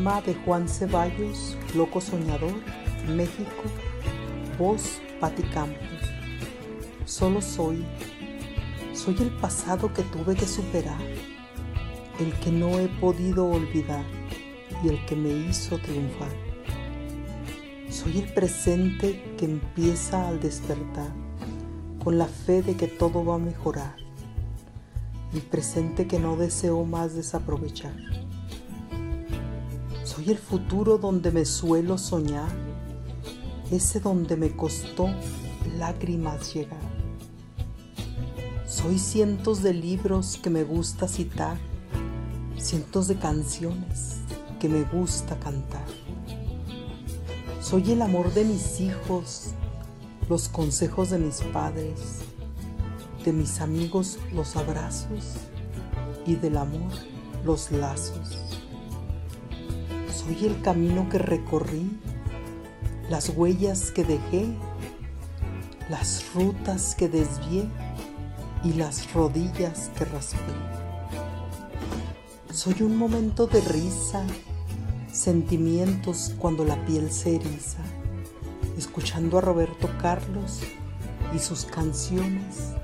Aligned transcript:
Poema 0.00 0.22
de 0.22 0.34
Juan 0.34 0.66
Ceballos, 0.66 1.58
Loco 1.74 2.00
Soñador, 2.00 2.54
México, 3.06 3.64
voz 4.58 4.98
Pati 5.20 5.42
Campos. 5.42 5.76
Solo 7.04 7.42
soy, 7.42 7.84
soy 8.94 9.14
el 9.20 9.28
pasado 9.28 9.92
que 9.92 10.02
tuve 10.04 10.36
que 10.36 10.46
superar, 10.46 11.02
el 12.18 12.32
que 12.40 12.50
no 12.50 12.78
he 12.78 12.88
podido 12.98 13.46
olvidar 13.46 14.06
y 14.82 14.88
el 14.88 15.04
que 15.04 15.16
me 15.16 15.28
hizo 15.28 15.76
triunfar. 15.76 16.32
Soy 17.90 18.20
el 18.20 18.32
presente 18.32 19.34
que 19.36 19.44
empieza 19.44 20.28
al 20.28 20.40
despertar, 20.40 21.12
con 22.02 22.16
la 22.16 22.26
fe 22.26 22.62
de 22.62 22.74
que 22.74 22.86
todo 22.86 23.22
va 23.22 23.34
a 23.34 23.38
mejorar, 23.38 23.96
el 25.34 25.42
presente 25.42 26.06
que 26.06 26.18
no 26.18 26.36
deseo 26.36 26.86
más 26.86 27.14
desaprovechar. 27.14 27.92
Soy 30.12 30.28
el 30.30 30.38
futuro 30.38 30.98
donde 30.98 31.30
me 31.30 31.44
suelo 31.44 31.96
soñar, 31.96 32.50
ese 33.70 34.00
donde 34.00 34.36
me 34.36 34.56
costó 34.56 35.08
lágrimas 35.78 36.52
llegar. 36.52 36.80
Soy 38.66 38.98
cientos 38.98 39.62
de 39.62 39.72
libros 39.72 40.36
que 40.42 40.50
me 40.50 40.64
gusta 40.64 41.06
citar, 41.06 41.56
cientos 42.58 43.06
de 43.06 43.20
canciones 43.20 44.16
que 44.58 44.68
me 44.68 44.82
gusta 44.82 45.38
cantar. 45.38 45.86
Soy 47.62 47.92
el 47.92 48.02
amor 48.02 48.34
de 48.34 48.44
mis 48.44 48.80
hijos, 48.80 49.52
los 50.28 50.48
consejos 50.48 51.10
de 51.10 51.18
mis 51.20 51.40
padres, 51.52 52.22
de 53.24 53.32
mis 53.32 53.60
amigos 53.60 54.18
los 54.32 54.56
abrazos 54.56 55.36
y 56.26 56.34
del 56.34 56.56
amor 56.56 56.90
los 57.44 57.70
lazos. 57.70 58.49
Soy 60.20 60.44
el 60.44 60.60
camino 60.60 61.08
que 61.08 61.16
recorrí, 61.16 61.98
las 63.08 63.30
huellas 63.30 63.90
que 63.90 64.04
dejé, 64.04 64.48
las 65.88 66.34
rutas 66.34 66.94
que 66.94 67.08
desvié 67.08 67.66
y 68.62 68.74
las 68.74 69.14
rodillas 69.14 69.90
que 69.96 70.04
raspé. 70.04 70.38
Soy 72.52 72.82
un 72.82 72.98
momento 72.98 73.46
de 73.46 73.62
risa, 73.62 74.22
sentimientos 75.10 76.34
cuando 76.38 76.66
la 76.66 76.76
piel 76.84 77.10
se 77.10 77.36
eriza, 77.36 77.78
escuchando 78.76 79.38
a 79.38 79.40
Roberto 79.40 79.88
Carlos 80.02 80.60
y 81.34 81.38
sus 81.38 81.64
canciones, 81.64 82.74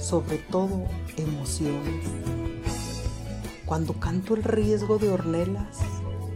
sobre 0.00 0.38
todo 0.38 0.84
emociones. 1.18 2.06
Cuando 3.66 3.92
canto 3.92 4.34
el 4.34 4.42
riesgo 4.42 4.96
de 4.96 5.10
hornelas, 5.10 5.78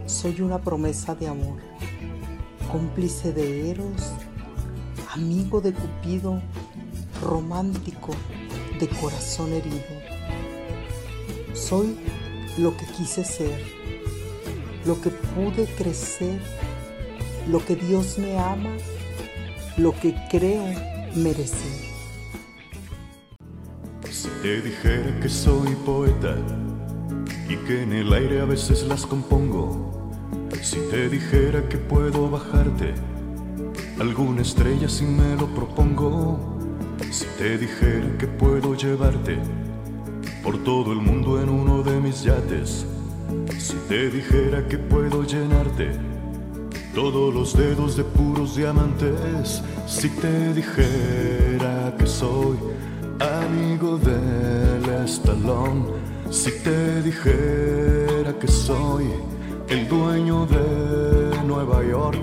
soy 0.06 0.40
una 0.40 0.58
promesa 0.58 1.14
de 1.14 1.26
amor, 1.26 1.58
cómplice 2.70 3.32
de 3.32 3.70
Eros, 3.70 4.12
amigo 5.12 5.60
de 5.60 5.72
Cupido, 5.72 6.40
romántico 7.22 8.12
de 8.78 8.88
corazón 8.88 9.52
herido. 9.52 9.82
Soy 11.54 11.96
lo 12.58 12.76
que 12.76 12.86
quise 12.96 13.24
ser, 13.24 13.60
lo 14.84 15.00
que 15.00 15.10
pude 15.10 15.66
crecer, 15.76 16.40
lo 17.48 17.64
que 17.64 17.74
Dios 17.74 18.18
me 18.18 18.38
ama, 18.38 18.70
lo 19.76 19.92
que 19.92 20.14
creo 20.30 20.64
merecer. 21.16 21.86
Si 24.10 24.28
te 24.40 24.62
dijera 24.62 25.18
que 25.20 25.28
soy 25.28 25.74
poeta 25.84 26.36
y 27.48 27.56
que 27.56 27.82
en 27.82 27.92
el 27.92 28.12
aire 28.12 28.40
a 28.40 28.44
veces 28.44 28.84
las 28.86 29.06
compongo, 29.06 30.10
si 30.62 30.78
te 30.90 31.08
dijera 31.08 31.68
que 31.68 31.76
puedo 31.76 32.28
bajarte 32.28 32.94
alguna 34.00 34.42
estrella 34.42 34.88
si 34.88 35.04
me 35.04 35.36
lo 35.36 35.46
propongo, 35.54 36.58
si 37.10 37.26
te 37.38 37.56
dijera 37.56 38.18
que 38.18 38.26
puedo 38.26 38.74
llevarte 38.74 39.38
por 40.42 40.62
todo 40.64 40.92
el 40.92 40.98
mundo 40.98 41.40
en 41.40 41.48
uno 41.48 41.82
de 41.82 42.00
mis 42.00 42.22
yates, 42.22 42.86
si 43.58 43.74
te 43.88 44.10
dijera 44.10 44.66
que 44.66 44.78
puedo 44.78 45.22
llenarte 45.24 45.90
todos 46.94 47.32
los 47.32 47.56
dedos 47.56 47.96
de 47.96 48.04
puros 48.04 48.56
diamantes, 48.56 49.62
si 49.86 50.08
te 50.08 50.52
dijera 50.54 51.94
que 51.98 52.06
soy 52.06 52.56
amigo 53.20 53.98
del 53.98 55.04
estalón, 55.04 55.86
si 56.30 56.50
te 56.62 57.02
dijera 57.02 58.38
que 58.40 58.48
soy 58.48 59.06
el 59.68 59.88
dueño 59.88 60.46
de 60.46 61.42
Nueva 61.44 61.84
York, 61.84 62.22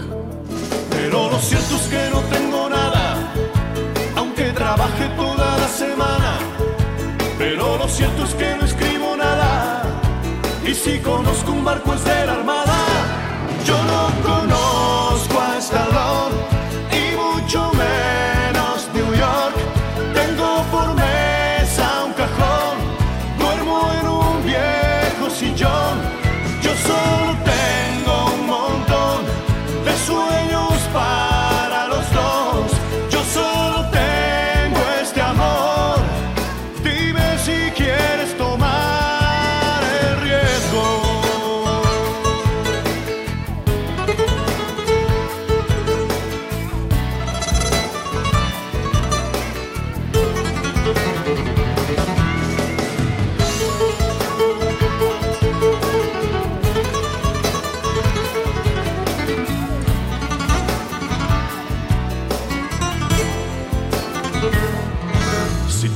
pero 0.90 1.30
lo 1.30 1.40
cierto 1.40 1.76
es 1.76 1.88
que 1.88 2.10
no 2.12 2.20
tengo 2.22 2.70
nada 2.70 3.34
trabajé 4.54 5.08
toda 5.16 5.58
la 5.58 5.68
semana, 5.68 6.38
pero 7.38 7.78
lo 7.78 7.88
cierto 7.88 8.24
es 8.24 8.34
que 8.34 8.56
no 8.56 8.66
escribo 8.66 9.16
nada. 9.18 9.84
Y 10.66 10.74
si 10.74 11.00
conozco 11.00 11.52
un 11.52 11.64
barco 11.66 11.94
es 11.94 12.04
de 12.06 12.26
la 12.26 12.34
armada, 12.34 12.63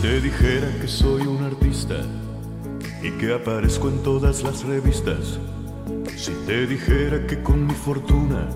te 0.08 0.22
dijera 0.22 0.70
que 0.80 0.88
soy 0.88 1.24
un 1.28 1.44
artista 1.44 1.96
y 3.04 3.12
que 3.18 3.34
aparezco 3.34 3.90
en 3.90 4.02
todas 4.04 4.42
las 4.42 4.64
revistas, 4.64 5.38
si 6.16 6.32
te 6.46 6.66
dijera 6.66 7.28
que 7.28 7.44
con 7.44 7.68
mi 7.68 7.74
fortuna 7.74 8.48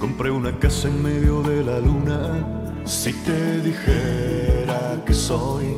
compré 0.00 0.32
una 0.32 0.58
casa 0.58 0.88
en 0.88 1.00
medio 1.00 1.42
de 1.42 1.62
la 1.62 1.78
luna, 1.78 2.74
si 2.84 3.12
te 3.12 3.60
dijera 3.60 5.00
que 5.06 5.14
soy 5.14 5.76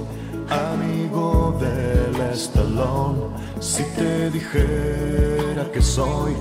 amigo 0.49 1.59
del 1.61 2.19
estalón, 2.33 3.35
si 3.61 3.83
te 3.99 4.31
dijera 4.31 5.71
que 5.75 5.83
soy 5.83 6.33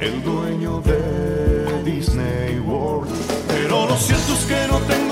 el 0.00 0.22
dueño 0.22 0.80
de 0.80 1.82
Disney 1.84 2.60
World, 2.60 3.10
pero 3.46 3.86
lo 3.86 3.96
cierto 3.98 4.32
es 4.32 4.44
que 4.46 4.68
no 4.70 4.78
tengo 4.86 5.03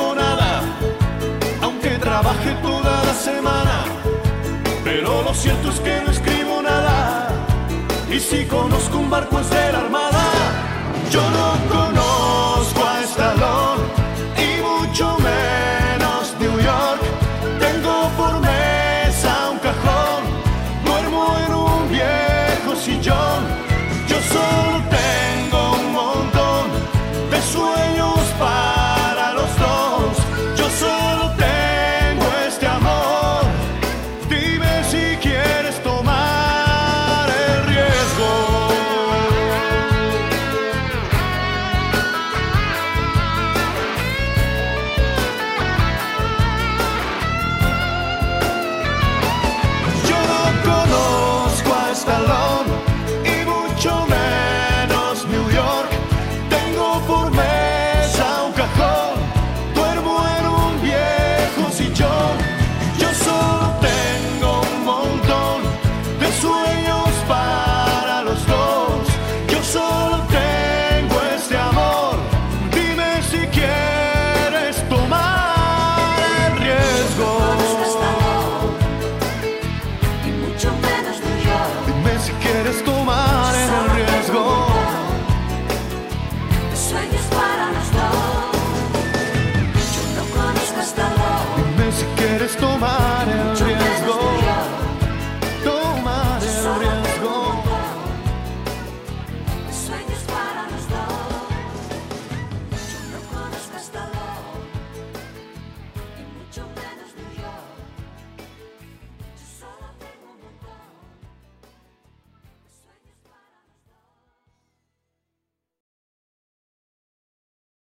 toda 2.62 3.04
la 3.04 3.14
semana. 3.14 3.84
Pero 4.84 5.22
lo 5.22 5.34
cierto 5.34 5.70
es 5.70 5.80
que 5.80 6.00
no 6.04 6.10
escribo 6.10 6.62
nada. 6.62 7.28
Y 8.10 8.19
si 8.20 8.44
conozco 8.47 8.98
un 8.98 9.10
barco 9.10 9.41
es 9.41 9.50
de 9.50 9.72
la 9.72 9.78
armada. 9.78 10.22
Yo 11.11 11.22
no 11.31 11.51